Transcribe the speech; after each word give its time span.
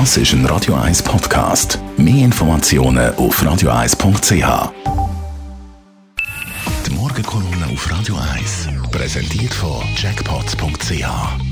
Das 0.00 0.16
ist 0.16 0.32
ein 0.32 0.44
Radio 0.46 0.74
1 0.74 1.04
Podcast. 1.04 1.78
Mehr 1.96 2.24
Informationen 2.24 3.14
auf 3.14 3.40
radio1.ch. 3.40 4.72
Die 6.84 6.90
Morgenkolumne 6.90 7.66
auf 7.72 7.88
Radio 7.92 8.16
1 8.34 8.70
präsentiert 8.90 9.54
von 9.54 9.84
Jackpots.ch. 9.96 11.06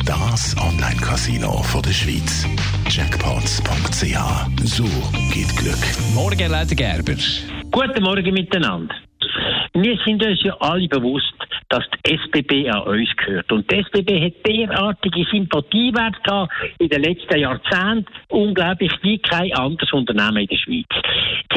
Das 0.04 0.56
Online-Casino 0.58 1.64
der 1.84 1.92
Schweiz. 1.92 2.44
Jackpots.ch. 2.90 4.18
So 4.64 4.86
geht 5.32 5.56
Glück. 5.56 5.78
Morgen, 6.12 6.50
Leute 6.50 6.74
Gerber. 6.74 7.14
Guten 7.70 8.02
Morgen 8.02 8.34
miteinander. 8.34 8.92
Wir 9.74 9.96
sind 10.04 10.20
uns 10.20 10.42
ja 10.42 10.56
alle 10.58 10.88
bewusst, 10.88 11.32
dass 11.72 11.84
die 12.04 12.18
SBB 12.18 12.68
an 12.68 12.82
uns 12.82 13.08
gehört. 13.16 13.50
Und 13.50 13.70
die 13.70 13.76
SBB 13.76 14.26
hat 14.26 14.46
derartige 14.46 15.24
Sympathiewerte 15.30 16.46
in 16.78 16.88
den 16.90 17.02
letzten 17.02 17.38
Jahrzehnten, 17.38 18.12
unglaublich 18.28 18.92
wie 19.02 19.18
kein 19.18 19.52
anderes 19.54 19.90
Unternehmen 19.92 20.42
in 20.42 20.48
der 20.48 20.56
Schweiz. 20.56 20.86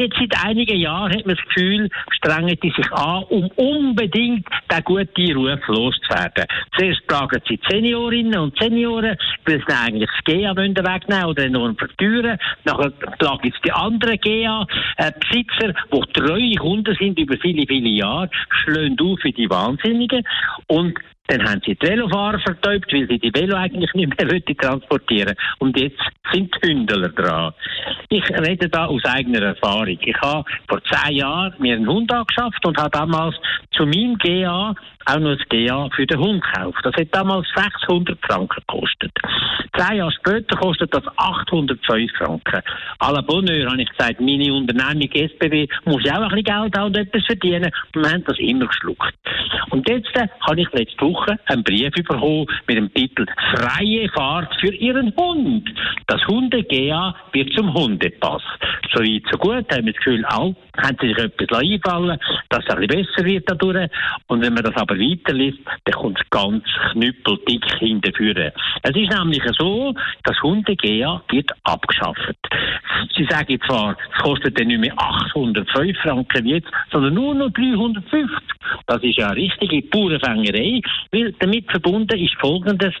Jetzt 0.00 0.16
seit 0.18 0.44
einigen 0.44 0.78
Jahren 0.78 1.12
hat 1.12 1.26
man 1.26 1.36
das 1.36 1.44
Gefühl, 1.44 1.90
strengen 2.12 2.58
die 2.62 2.70
sich 2.70 2.90
an, 2.92 3.24
um 3.24 3.46
unbedingt 3.56 4.46
den 4.70 4.84
guten 4.84 5.36
Ruf 5.36 5.66
loszuwerden. 5.68 6.44
Zuerst 6.76 7.02
fragen 7.08 7.40
sie 7.48 7.56
die 7.56 7.68
Seniorinnen 7.68 8.38
und 8.38 8.58
Senioren, 8.58 9.16
weil 9.44 9.62
sie 9.66 9.74
eigentlich 9.74 10.10
das 10.10 10.24
GA 10.24 10.56
wegnehmen 10.56 11.24
oder 11.24 11.44
enorm 11.44 11.76
verteuern. 11.76 12.38
Nachher 12.64 12.90
klagen 13.18 13.46
jetzt 13.48 13.64
die 13.64 13.72
anderen 13.72 14.18
GA-Besitzer, 14.18 15.74
die 15.92 16.12
treue 16.12 16.54
Kunden 16.56 16.96
sind 16.98 17.18
über 17.18 17.36
viele, 17.38 17.66
viele 17.66 17.88
Jahre, 17.88 18.30
schlagen 18.64 18.96
auf 19.00 19.18
wie 19.22 19.32
die 19.32 19.50
Wahnsinnigen. 19.50 20.22
Und 20.68 20.98
dann 21.28 21.48
haben 21.48 21.60
sie 21.64 21.74
die 21.74 21.86
Velofahrer 21.86 22.38
vertäubt, 22.40 22.92
weil 22.92 23.06
sie 23.08 23.18
die 23.18 23.34
Velo 23.34 23.56
eigentlich 23.56 23.92
nicht 23.94 24.20
mehr 24.20 24.56
transportieren 24.58 25.34
Und 25.58 25.78
jetzt 25.78 26.00
sind 26.32 26.54
die 26.62 26.68
Hündler 26.68 27.08
dran. 27.08 27.52
Ich 28.08 28.28
rede 28.30 28.68
da 28.68 28.86
aus 28.86 29.04
eigener 29.04 29.42
Erfahrung. 29.42 29.98
Ich 30.00 30.20
habe 30.20 30.44
vor 30.68 30.80
zehn 30.84 31.16
Jahren 31.16 31.54
mir 31.58 31.76
einen 31.76 31.88
Hund 31.88 32.12
angeschafft 32.12 32.64
und 32.64 32.76
habe 32.78 32.90
damals 32.90 33.36
zu 33.72 33.84
meinem 33.86 34.16
GA 34.18 34.74
auch 35.06 35.18
noch 35.18 35.36
das 35.36 35.48
GA 35.48 35.88
für 35.94 36.06
den 36.06 36.18
Hund 36.18 36.42
gekauft. 36.42 36.78
Das 36.82 36.94
hat 36.94 37.08
damals 37.12 37.46
600 37.54 38.18
Franken 38.24 38.62
gekostet. 38.66 39.12
Zehn 39.76 39.98
Jahre 39.98 40.12
später 40.12 40.56
kostet 40.56 40.92
das 40.92 41.04
805 41.16 42.10
Franken. 42.16 42.62
La 43.00 43.20
Bonheur 43.20 43.70
habe 43.70 43.82
ich 43.82 43.88
gesagt, 43.90 44.20
meine 44.20 44.52
Unternehmung 44.52 45.10
SBB 45.12 45.68
muss 45.84 46.08
auch 46.10 46.22
ein 46.22 46.28
bisschen 46.28 46.44
Geld 46.44 46.76
haben 46.76 46.86
und 46.86 46.96
etwas 46.96 47.24
verdienen. 47.24 47.70
Und 47.94 48.02
wir 48.02 48.12
haben 48.12 48.24
das 48.24 48.38
immer 48.38 48.66
geschluckt. 48.66 49.14
Und 49.86 49.92
jetzt 49.92 50.30
habe 50.40 50.60
ich 50.60 50.72
letzte 50.72 51.04
Woche 51.04 51.38
einen 51.46 51.62
Brief 51.62 51.92
bekommen 51.92 52.46
mit 52.66 52.76
dem 52.76 52.92
Titel 52.92 53.24
Freie 53.54 54.08
Fahrt 54.08 54.52
für 54.60 54.74
Ihren 54.74 55.14
Hund. 55.16 55.68
Das 56.08 56.26
Hunde-GA 56.26 57.14
wird 57.32 57.52
zum 57.52 57.72
Hundepass. 57.72 58.42
So 58.92 59.00
weit, 59.00 59.22
so 59.30 59.38
gut, 59.38 59.70
haben 59.70 59.86
wir 59.86 59.92
das 59.92 60.02
Gefühl, 60.02 60.24
auch 60.26 60.54
haben 60.76 60.96
sie 61.00 61.08
sich 61.08 61.18
etwas 61.18 61.60
einfallen 61.60 62.18
dass 62.48 62.64
es 62.64 62.74
ein 62.74 62.86
bisschen 62.86 63.06
besser 63.06 63.24
wird 63.24 63.44
dadurch. 63.46 63.90
Und 64.28 64.42
wenn 64.42 64.54
man 64.54 64.64
das 64.64 64.76
aber 64.76 64.96
weiterliest, 64.96 65.58
dann 65.84 65.94
kommt 65.94 66.18
es 66.20 66.30
ganz 66.30 66.64
knüppeldick 66.92 67.64
hinterführen. 67.78 68.52
Es 68.82 68.96
ist 68.96 69.12
nämlich 69.12 69.42
so, 69.58 69.94
das 70.24 70.40
Hunde-GA 70.42 71.22
wird 71.30 71.50
abgeschafft. 71.64 72.36
Sie 73.16 73.26
sagen 73.28 73.58
zwar, 73.66 73.96
es 74.12 74.22
kostet 74.22 74.58
dann 74.58 74.68
nicht 74.68 74.80
mehr 74.80 74.94
805 74.96 75.98
Franken 75.98 76.46
jetzt, 76.46 76.68
sondern 76.90 77.14
nur 77.14 77.34
noch 77.34 77.50
350. 77.50 78.24
Das 78.86 79.02
ist 79.02 79.16
ja 79.16 79.28
eine 79.28 79.36
richtige 79.36 79.82
Bauernfängerei, 79.82 80.80
weil 81.12 81.32
damit 81.38 81.70
verbunden 81.70 82.18
ist 82.18 82.34
Folgendes. 82.40 82.94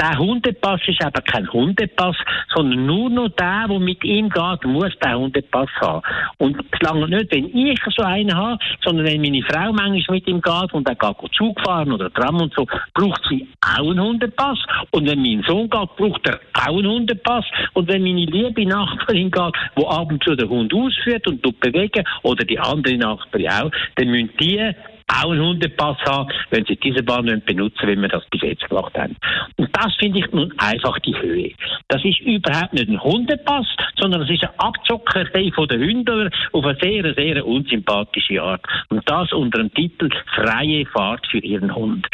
Der 0.00 0.16
Hundepass 0.16 0.80
ist 0.86 1.02
eben 1.02 1.24
kein 1.24 1.52
Hundepass, 1.52 2.14
sondern 2.54 2.86
nur 2.86 3.10
noch 3.10 3.30
der, 3.30 3.66
der 3.68 3.80
mit 3.80 4.04
ihm 4.04 4.28
geht, 4.28 4.64
muss 4.64 4.96
den 5.00 5.14
Hundepass 5.16 5.68
haben. 5.80 6.02
Und 6.38 6.56
es 6.56 6.80
lange 6.82 7.08
nicht, 7.08 7.34
wenn 7.34 7.46
ich 7.46 7.80
so 7.96 8.04
einen 8.04 8.32
habe, 8.32 8.62
sondern 8.84 9.06
wenn 9.06 9.20
meine 9.20 9.42
Frau 9.42 9.72
manchmal 9.72 10.18
mit 10.18 10.28
ihm 10.28 10.40
geht 10.40 10.72
und 10.72 10.88
er 10.88 10.94
geht 10.94 11.16
Zug 11.36 11.60
fahren 11.62 11.90
oder 11.90 12.12
Tram 12.12 12.40
und 12.40 12.54
so, 12.54 12.64
braucht 12.94 13.22
sie 13.28 13.48
auch 13.60 13.90
einen 13.90 14.00
Hundepass. 14.00 14.58
Und 14.92 15.10
wenn 15.10 15.20
mein 15.20 15.42
Sohn 15.48 15.68
geht, 15.68 15.96
braucht 15.96 16.28
er 16.28 16.38
auch 16.54 16.78
einen 16.78 16.86
Hundepass. 16.86 17.44
Und 17.72 17.88
wenn 17.88 18.04
meine 18.04 18.24
liebe 18.26 18.66
Nachbarin 18.66 19.32
geht, 19.32 19.54
wo 19.74 19.88
ab 19.88 20.12
und 20.12 20.22
zu 20.22 20.36
den 20.36 20.48
Hund 20.48 20.72
ausführt 20.72 21.26
und 21.26 21.42
bewegen, 21.58 22.04
oder 22.22 22.44
die 22.44 22.60
andere 22.60 22.96
Nachbarin 22.96 23.50
auch, 23.50 23.70
dann 23.96 24.10
müssen 24.10 24.30
die 24.38 24.74
auch 25.08 25.30
einen 25.30 25.42
Hundepass 25.42 25.96
haben, 26.06 26.30
wenn 26.50 26.64
sie 26.66 26.76
diese 26.76 27.02
Bahn 27.02 27.24
nicht 27.24 27.46
benutzen, 27.46 27.88
wie 27.88 27.96
wir 27.96 28.08
das 28.08 28.24
bis 28.30 28.42
jetzt 28.42 28.68
gemacht 28.68 28.96
haben. 28.96 29.16
Und 29.56 29.68
das 29.72 29.94
finde 29.96 30.20
ich 30.20 30.32
nun 30.32 30.52
einfach 30.58 30.98
die 31.00 31.16
Höhe. 31.18 31.52
Das 31.88 32.04
ist 32.04 32.20
überhaupt 32.20 32.74
nicht 32.74 32.88
ein 32.88 33.02
Hundepass, 33.02 33.66
sondern 33.98 34.22
es 34.22 34.30
ist 34.30 34.44
eine 34.44 34.58
Abzockerei 34.58 35.50
von 35.54 35.68
den 35.68 35.80
Hündern 35.80 36.30
auf 36.52 36.64
eine 36.64 36.78
sehr, 36.80 37.14
sehr 37.14 37.46
unsympathische 37.46 38.42
Art. 38.42 38.62
Und 38.90 39.08
das 39.08 39.32
unter 39.32 39.58
dem 39.58 39.72
Titel 39.74 40.10
Freie 40.34 40.86
Fahrt 40.86 41.26
für 41.26 41.38
ihren 41.38 41.74
Hund. 41.74 42.06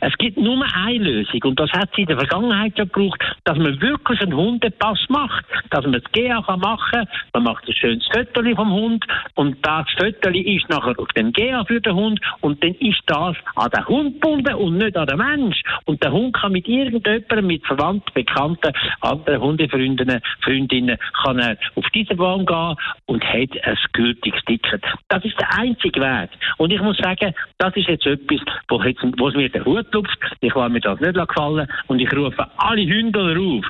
Es 0.00 0.16
gibt 0.18 0.36
nur 0.36 0.64
eine 0.74 0.98
Lösung 0.98 1.42
und 1.44 1.60
das 1.60 1.70
hat 1.72 1.90
sie 1.94 2.02
in 2.02 2.08
der 2.08 2.18
Vergangenheit 2.18 2.76
schon 2.76 2.90
gebraucht, 2.90 3.22
dass 3.44 3.58
man 3.58 3.80
wirklich 3.80 4.20
einen 4.20 4.34
Hundepass 4.34 4.98
macht, 5.08 5.44
dass 5.70 5.84
man 5.84 5.92
das 5.92 6.04
GA 6.12 6.42
kann 6.42 6.60
machen, 6.60 7.06
man 7.32 7.42
macht 7.42 7.66
ein 7.68 7.74
schönes 7.74 8.06
Foto 8.12 8.42
vom 8.54 8.72
Hund 8.72 9.04
und 9.34 9.56
das 9.64 9.86
Foto 9.98 10.30
ist 10.30 10.68
nachher 10.68 10.98
auf 10.98 11.08
dem 11.08 11.32
GA 11.32 11.64
für 11.64 11.80
den 11.80 11.94
Hund 11.94 12.20
und 12.40 12.62
dann 12.62 12.74
ist 12.74 13.02
das 13.06 13.36
an 13.56 13.70
den 13.70 13.86
Hund 13.86 14.14
gebunden 14.14 14.54
und 14.54 14.78
nicht 14.78 14.96
an 14.96 15.06
den 15.06 15.18
Mensch. 15.18 15.62
Und 15.84 16.02
der 16.02 16.12
Hund 16.12 16.34
kann 16.34 16.52
mit 16.52 16.68
irgendjemandem, 16.68 17.46
mit 17.46 17.66
Verwandten, 17.66 18.12
Bekannten, 18.14 18.72
anderen 19.00 19.40
Hundefreundinnen, 19.40 20.20
Freundinnen, 20.42 20.98
kann 21.22 21.38
er 21.38 21.56
auf 21.74 21.84
diese 21.94 22.14
Bahn 22.14 22.46
gehen 22.46 22.76
und 23.06 23.24
hat 23.24 23.50
ein 23.62 23.78
gültiges 23.92 24.42
Ticket. 24.44 24.82
Das 25.08 25.24
ist 25.24 25.38
der 25.38 25.58
einzige 25.58 26.00
Weg. 26.00 26.30
Und 26.58 26.72
ich 26.72 26.80
muss 26.80 26.96
sagen, 26.98 27.34
das 27.58 27.76
ist 27.76 27.88
jetzt 27.88 28.06
etwas, 28.06 28.40
wo, 28.68 28.82
jetzt, 28.82 29.02
wo 29.18 29.28
es 29.28 29.34
mir 29.34 29.48
der 29.48 29.64
Hut 29.64 29.92
lupft. 29.92 30.18
Ich 30.40 30.54
lasse 30.54 30.70
mir 30.70 30.80
das 30.80 31.00
nicht 31.00 31.14
gefallen 31.14 31.68
und 31.88 31.98
ich 31.98 32.12
rufe 32.12 32.46
alle 32.56 32.86
Hündler 32.86 33.38
auf. 33.40 33.64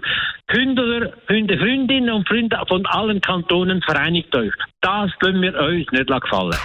Hündler, 0.48 1.12
Hundefreundinnen 1.28 2.10
und 2.10 2.28
Freunde 2.28 2.60
von 2.68 2.84
allen 2.86 3.20
Kantonen, 3.20 3.82
vereinigt 3.82 4.34
euch. 4.34 4.52
Das 4.80 5.10
können 5.20 5.42
wir 5.42 5.54
uns 5.58 5.90
nicht 5.92 6.06
gefallen. 6.08 6.56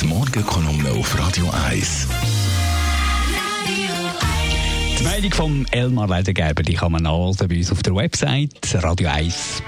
Die 0.00 0.06
Morgenkolumne 0.06 0.92
auf 0.92 1.18
Radio 1.18 1.50
1. 1.68 2.08
Die 4.98 5.04
Meldung 5.04 5.32
von 5.32 5.66
Elmar 5.72 6.08
Ledergeber 6.08 6.62
die 6.62 6.74
kann 6.74 6.92
man 6.92 7.02
nachlesen 7.02 7.48
bei 7.48 7.56
uns 7.58 7.70
auf 7.70 7.82
der 7.82 7.94
Website 7.94 8.54
radio1.ch. 8.62 9.60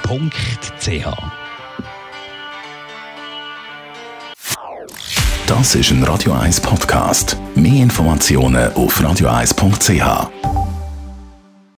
Das 5.47 5.75
ist 5.75 5.91
ein 5.91 6.03
Radio 6.05 6.33
1 6.33 6.61
Podcast. 6.61 7.37
Mehr 7.55 7.83
Informationen 7.83 8.73
auf 8.73 8.99
radio1.ch. 9.01 10.62